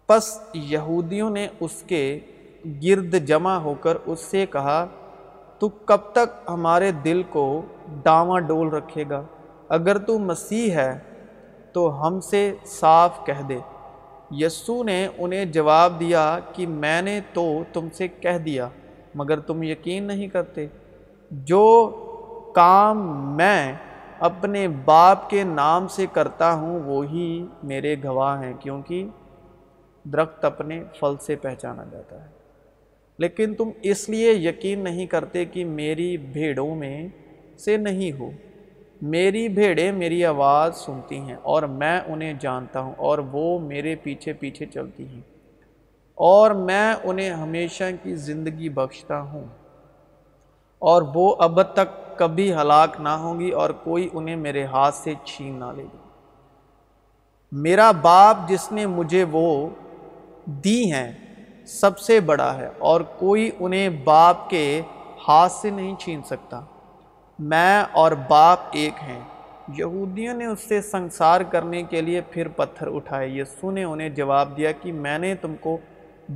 پس 0.09 0.37
یہودیوں 0.53 1.29
نے 1.29 1.47
اس 1.59 1.83
کے 1.87 2.03
گرد 2.83 3.15
جمع 3.27 3.57
ہو 3.57 3.73
کر 3.81 3.97
اس 4.05 4.19
سے 4.21 4.45
کہا 4.51 4.85
تو 5.61 5.69
کب 5.69 5.97
تک 6.11 6.49
ہمارے 6.49 6.91
دل 6.91 7.23
کو 7.29 7.61
ڈاواں 8.03 8.39
ڈول 8.39 8.69
رکھے 8.69 9.03
گا؟ 9.09 9.23
اگر 9.69 9.97
تو 9.97 10.19
مسیح 10.19 10.71
ہے 10.71 10.99
تو 11.71 12.07
ہم 12.07 12.19
سے 12.19 12.53
صاف 12.65 13.25
کہہ 13.25 13.41
دے۔ 13.49 13.59
یسو 14.31 14.83
نے 14.83 15.07
انہیں 15.17 15.45
جواب 15.45 15.99
دیا 15.99 16.39
کہ 16.53 16.67
میں 16.67 17.01
نے 17.01 17.19
تو 17.33 17.63
تم 17.73 17.87
سے 17.93 18.07
کہہ 18.07 18.37
دیا، 18.37 18.69
مگر 19.15 19.39
تم 19.39 19.63
یقین 19.63 20.03
نہیں 20.03 20.27
کرتے۔ 20.27 20.67
جو 21.31 21.91
کام 22.55 22.97
میں 23.37 23.73
اپنے 24.19 24.67
باپ 24.67 25.29
کے 25.29 25.43
نام 25.43 25.87
سے 25.87 26.05
کرتا 26.13 26.53
ہوں، 26.53 26.79
وہی 26.79 27.47
میرے 27.63 27.95
گواہ 28.03 28.43
ہیں، 28.43 28.53
کیونکہ 28.59 29.07
درخت 30.03 30.45
اپنے 30.45 30.83
پھل 30.99 31.15
سے 31.21 31.35
پہچانا 31.35 31.83
جاتا 31.91 32.23
ہے۔ 32.23 32.40
لیکن 33.21 33.53
تم 33.55 33.69
اس 33.81 34.09
لیے 34.09 34.33
یقین 34.33 34.79
نہیں 34.79 35.05
کرتے 35.05 35.45
کہ 35.45 35.65
میری 35.65 36.17
بھیڑوں 36.17 36.75
میں 36.75 37.07
سے 37.57 37.77
نہیں 37.77 38.11
ہو۔ 38.19 38.31
میری 39.01 39.49
بھیڑیں 39.49 39.91
میری 39.91 40.25
آواز 40.25 40.77
سنتی 40.77 41.17
ہیں 41.17 41.35
اور 41.41 41.63
میں 41.63 41.99
انہیں 42.07 42.33
جانتا 42.39 42.79
ہوں 42.79 42.93
اور 42.97 43.17
وہ 43.17 43.59
میرے 43.59 43.95
پیچھے 43.95 44.33
پیچھے 44.33 44.65
چلتی 44.65 45.07
ہیں 45.07 45.21
اور 46.15 46.51
میں 46.51 46.93
انہیں 47.03 47.29
ہمیشہ 47.29 47.83
کی 48.03 48.15
زندگی 48.15 48.69
بخشتا 48.69 49.21
ہوں 49.21 49.45
اور 50.79 51.01
وہ 51.15 51.35
اب 51.39 51.61
تک 51.73 52.17
کبھی 52.17 52.53
ہلاک 52.53 52.99
نہ 52.99 53.09
ہوں 53.09 53.39
گی 53.39 53.49
اور 53.49 53.69
کوئی 53.69 54.09
انہیں 54.13 54.35
میرے 54.35 54.63
ہاتھ 54.63 54.95
سے 54.95 55.13
چھین 55.23 55.59
نہ 55.59 55.71
لے 55.75 55.83
گی۔ 55.83 55.97
میرا 57.51 57.91
باپ 57.91 58.49
جس 58.49 58.71
نے 58.71 58.85
مجھے 58.85 59.25
وہ 59.31 59.69
دی 60.45 60.91
ہیں 60.91 61.11
سب 61.71 61.99
سے 61.99 62.19
بڑا 62.19 62.57
ہے 62.57 62.69
اور 62.79 63.01
کوئی 63.01 63.51
انہیں 63.59 63.89
باپ 63.89 64.49
کے 64.49 64.81
ہاتھ 65.27 65.51
سے 65.51 65.69
نہیں 65.69 65.95
چھین 65.95 66.21
سکتا۔ 66.25 66.61
میں 67.39 67.83
اور 67.91 68.11
باپ 68.11 68.59
ایک 68.71 68.93
ہیں۔ 69.03 69.19
یہودیوں 69.77 70.33
نے 70.33 70.45
اس 70.45 70.59
سے 70.59 70.81
سنسار 70.81 71.41
کرنے 71.41 71.83
کے 71.83 72.01
لیے 72.01 72.21
پھر 72.21 72.47
پتھر 72.47 72.95
اٹھائے۔ 72.95 73.27
یہ 73.27 73.43
سنے 73.43 73.83
انہیں 73.83 74.09
جواب 74.09 74.57
دیا 74.57 74.71
کہ 74.71 74.91
میں 74.91 75.19
نے 75.19 75.35
تم 75.35 75.55
کو 75.61 75.77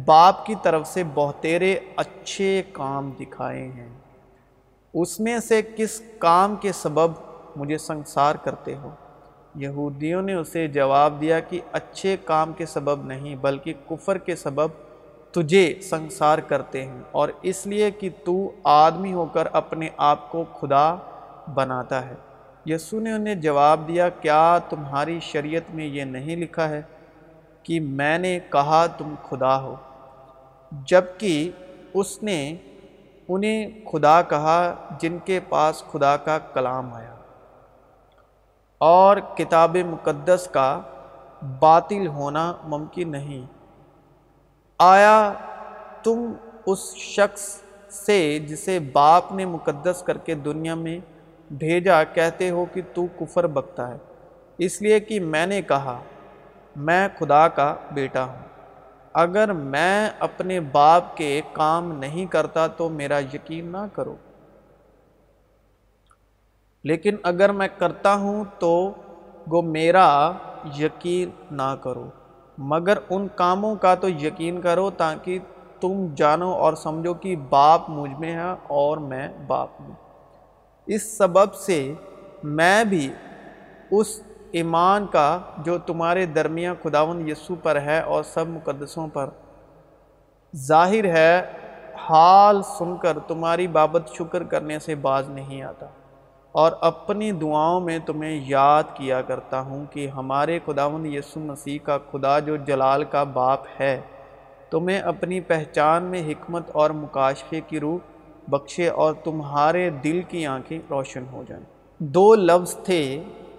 باپ 0.05 0.45
کی 0.45 0.55
طرف 0.63 0.87
سے 0.87 1.03
بہتیرے 1.13 1.75
اچھے 1.95 2.63
کام 2.71 3.11
دکھائے 3.19 3.63
ہیں۔ 3.63 3.89
اس 4.93 5.19
میں 5.19 5.39
سے 5.39 5.61
کس 5.75 6.01
کام 6.19 6.55
کے 6.55 6.71
سبب 6.71 7.11
مجھے 7.55 7.77
سنسار 7.77 8.35
کرتے 8.35 8.75
ہو؟ 8.75 8.89
یہودیوں 9.55 10.21
نے 10.21 10.33
اسے 10.33 10.67
جواب 10.67 11.21
دیا 11.21 11.39
کہ 11.39 11.59
اچھے 11.71 12.17
کام 12.25 12.53
کے 12.53 12.65
سبب 12.65 13.03
نہیں، 13.03 13.35
بلکہ 13.35 13.73
کفر 13.89 14.17
کے 14.17 14.35
سبب 14.35 14.84
تجھے 15.35 15.81
سنسار 15.81 16.37
کرتے 16.37 16.85
ہیں 16.85 17.01
اور 17.11 17.29
اس 17.41 17.67
لیے 17.67 17.91
کہ 17.91 18.09
تو 18.25 18.51
آدمی 18.63 19.13
ہو 19.13 19.25
کر 19.25 19.47
اپنے 19.51 19.89
آپ 19.97 20.31
کو 20.31 20.43
خدا 20.59 20.95
بناتا 21.53 22.05
ہے۔ 22.05 22.15
یسو 22.65 22.99
نے 22.99 23.11
انہیں 23.11 23.35
جواب 23.35 23.87
دیا، 23.87 24.09
کیا 24.09 24.59
تمہاری 24.69 25.19
شریعت 25.19 25.75
میں 25.75 25.85
یہ 25.85 26.03
نہیں 26.03 26.35
لکھا 26.35 26.69
ہے 26.69 26.81
کہ 27.63 27.79
میں 27.79 28.17
نے 28.17 28.39
کہا 28.49 28.85
تم 28.87 29.15
خدا 29.29 29.61
ہو؟ 29.61 29.75
جبکہ 30.71 31.51
اس 31.93 32.23
نے 32.23 32.55
انہیں 33.27 33.85
خدا 33.91 34.21
کہا 34.21 34.73
جن 34.99 35.17
کے 35.25 35.39
پاس 35.49 35.83
خدا 35.91 36.17
کا 36.17 36.37
کلام 36.37 36.93
آیا۔ 36.93 37.15
اور 38.77 39.17
کتاب 39.37 39.77
مقدس 39.77 40.49
کا 40.51 40.81
باطل 41.59 42.07
ہونا 42.07 42.53
ممکن 42.63 43.11
نہیں۔ 43.11 43.54
آیا 44.77 45.33
تم 46.03 46.33
اس 46.65 46.95
شخص 46.95 47.61
سے 47.89 48.39
جسے 48.39 48.79
باپ 48.79 49.31
نے 49.31 49.45
مقدس 49.45 50.03
کر 50.05 50.17
کے 50.17 50.35
دنیا 50.35 50.75
میں 50.75 50.99
بھیجا 51.53 52.03
کہتے 52.03 52.49
ہو 52.49 52.65
کہ 52.73 52.81
تو 52.93 53.05
کفر 53.19 53.47
بکتا 53.47 53.87
ہے؟ 53.87 53.97
اس 54.57 54.81
لیے 54.81 54.99
کہ 54.99 55.19
میں 55.19 55.45
نے 55.45 55.61
کہا، 55.61 55.99
میں 56.75 57.07
خدا 57.19 57.47
کا 57.47 57.75
بیٹا 57.91 58.23
ہوں۔ 58.23 58.39
اگر 59.13 59.53
میں 59.53 60.09
اپنے 60.19 60.59
باپ 60.59 61.17
کے 61.17 61.41
کام 61.53 61.91
نہیں 61.91 62.25
کرتا 62.25 62.67
تو 62.67 62.89
میرا 62.89 63.19
یقین 63.19 63.65
نہ 63.65 63.85
کرو۔ 63.93 64.15
لیکن 66.83 67.15
اگر 67.23 67.51
میں 67.51 67.67
کرتا 67.77 68.13
ہوں 68.13 68.43
تو 68.59 68.93
گو 69.51 69.61
میرا 69.61 70.31
یقین 70.79 71.29
نہ 71.51 71.75
کرو۔ 71.81 72.09
مگر 72.57 72.97
ان 73.09 73.27
کاموں 73.35 73.75
کا 73.75 73.95
تو 73.95 74.09
یقین 74.09 74.61
کرو 74.61 74.89
تاکہ 74.89 75.39
تم 75.81 76.07
جانو 76.15 76.51
اور 76.51 76.73
سمجھو 76.73 77.13
کہ 77.13 77.35
باپ 77.35 77.89
مجھ 77.89 78.11
میں 78.19 78.33
ہے 78.33 78.51
اور 78.67 78.97
میں 78.97 79.27
باپ 79.47 79.69
میں 79.79 79.95
اس 80.87 81.17
سبب 81.17 81.53
سے 81.53 81.93
میں 82.43 82.83
بھی 82.83 83.13
اس 83.91 84.21
ایمان 84.51 85.05
کا 85.05 85.39
جو 85.57 85.77
تمہارے 85.77 86.25
درمیان 86.25 86.75
خداون 86.83 87.29
یسو 87.29 87.55
پر 87.55 87.81
ہے 87.81 87.99
اور 87.99 88.23
سب 88.23 88.47
مقدسوں 88.47 89.07
پر 89.07 89.29
ظاہر 90.55 91.05
ہے، 91.05 91.41
حال 92.09 92.61
سن 92.63 92.97
کر 92.97 93.17
تمہاری 93.27 93.67
بابت 93.67 94.09
شکر 94.13 94.43
کرنے 94.43 94.79
سے 94.79 94.95
باز 94.95 95.29
نہیں 95.29 95.61
آتا۔ 95.61 95.85
اور 96.55 96.71
اپنی 96.81 97.31
دعاؤں 97.31 97.81
میں 97.81 97.97
تمہیں 98.05 98.43
یاد 98.47 98.83
کیا 98.93 99.21
کرتا 99.21 99.59
ہوں 99.61 99.85
کہ 99.91 100.07
ہمارے 100.07 100.59
خداون 100.65 101.05
یسو 101.05 101.39
مسیح 101.39 101.79
کا 101.83 101.97
خدا 102.11 102.37
جو 102.39 102.55
جلال 102.57 103.03
کا 103.03 103.23
باپ 103.23 103.65
ہے، 103.79 103.99
تمہیں 104.69 104.99
اپنی 104.99 105.39
پہچان 105.39 106.03
میں 106.03 106.21
حکمت 106.27 106.69
اور 106.73 106.89
مکاشفے 106.89 107.61
کی 107.67 107.79
روح 107.79 107.97
بخشے 108.47 108.87
اور 108.87 109.13
تمہارے 109.23 109.89
دل 110.03 110.21
کی 110.29 110.45
آنکھیں 110.45 110.79
روشن 110.89 111.23
ہو 111.31 111.43
جائیں۔ 111.49 111.63
دو 111.99 112.35
لفظ 112.35 112.75
تھے 112.85 113.03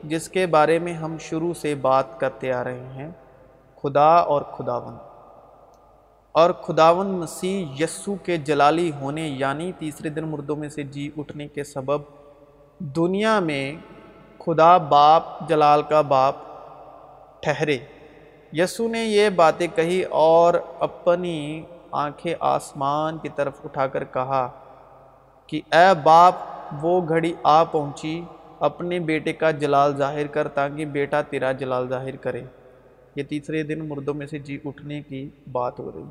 جس 0.05 0.29
کے 0.29 0.47
بارے 0.47 0.79
میں 0.79 0.95
ہم 0.95 1.17
شروع 1.21 1.53
سے 1.55 1.75
بات 1.75 2.19
کرتے 2.21 2.53
آ 2.53 2.65
رہے 2.65 2.87
ہیں، 2.95 3.11
خدا 3.83 4.11
اور 4.17 4.43
خداون 4.43 4.95
اور 6.35 6.51
خداون 6.63 7.07
مسیح 7.07 7.83
یسو 7.83 8.15
کے 8.15 8.37
جلالی 8.37 8.91
ہونے 9.01 9.29
یعنی 9.29 9.73
تیسرے 9.79 10.09
دن 10.09 10.29
مردوں 10.29 10.57
میں 10.57 10.69
سے 10.69 10.83
جی 10.83 11.11
اٹھنے 11.17 11.49
کے 11.49 11.65
سبب 11.65 12.01
دنیا 12.79 13.41
میں 13.41 13.75
خدا 14.39 14.77
باپ، 14.77 15.49
جلال 15.49 15.83
کا 15.83 16.01
باپ 16.01 16.35
ٹھہرے۔ 17.43 17.79
یسو 18.53 18.89
نے 18.89 19.05
یہ 19.05 19.29
باتیں 19.29 19.67
کہی 19.75 20.03
اور 20.03 20.55
اپنی 20.79 21.63
آنکھیں 21.91 22.35
آسمان 22.41 23.19
کی 23.19 23.29
طرف 23.29 23.53
اٹھا 23.65 23.87
کر 23.87 24.05
کہا 24.05 24.49
کہ 25.47 25.61
اے 25.73 25.87
باپ، 26.03 26.35
وہ 26.83 27.09
گھڑی 27.09 27.35
آ 27.43 27.65
پہنچی، 27.65 28.23
اپنے 28.61 28.99
بیٹے 28.99 29.33
کا 29.33 29.51
جلال 29.51 29.97
ظاہر 29.97 30.27
کر 30.27 30.49
تاکہ 30.49 30.85
بیٹا 30.85 31.23
تیرا 31.23 31.53
جلال 31.53 31.89
ظاہر 31.89 32.17
کرے۔ 32.17 32.43
یہ 33.17 33.23
تیسرے 33.23 33.63
دن 33.63 33.89
مردوں 33.89 34.15
میں 34.15 34.27
سے 34.27 34.39
جی 34.39 34.59
اٹھنے 34.65 35.03
کی 35.03 35.29
بات 35.53 35.81
ہو 35.81 35.91
رہی۔ 35.95 36.05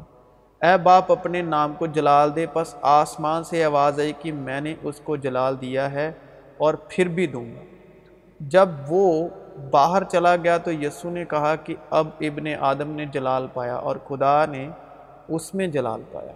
اے 0.67 0.78
باپ، 0.78 1.12
اپنے 1.12 1.41
نام 1.41 1.73
کو 1.73 1.86
جلال 1.86 2.36
دے، 2.36 2.45
پس 2.54 2.75
آسمان 2.82 3.43
سے 3.43 3.63
آواز 3.63 3.99
آئی 3.99 4.13
کہ 4.19 4.32
میں 4.32 4.62
نے 4.62 4.75
اس 4.84 5.01
کو 5.04 5.15
جلال 5.15 5.62
دیا 5.62 5.91
ہے۔ 5.91 6.12
اور 6.57 6.73
پھر 6.73 7.07
بھی 7.07 7.27
دوں 7.27 7.45
گا۔ 7.45 7.61
جب 8.39 8.69
وہ 8.87 9.27
باہر 9.71 10.03
چلا 10.03 10.35
گیا 10.35 10.57
تو 10.57 10.71
یسو 10.71 11.09
نے 11.09 11.25
کہا 11.25 11.55
کہ 11.55 11.75
اب 11.89 12.07
ابن 12.21 12.43
آدم 12.59 12.91
نے 12.91 13.05
جلال 13.05 13.47
پایا 13.53 13.75
اور 13.75 13.95
خدا 14.07 14.45
نے 14.45 14.69
اس 15.27 15.55
میں 15.55 15.67
جلال 15.67 16.01
پایا۔ 16.11 16.31